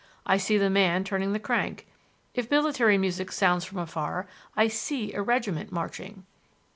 I 0.25 0.37
see 0.37 0.57
the 0.57 0.71
man 0.71 1.03
turning 1.03 1.31
the 1.31 1.39
crank. 1.39 1.85
If 2.33 2.49
military 2.49 2.97
music 2.97 3.31
sounds 3.31 3.65
from 3.65 3.77
afar, 3.77 4.25
I 4.57 4.67
see 4.67 5.13
a 5.13 5.21
regiment 5.21 5.71
marching." 5.71 6.25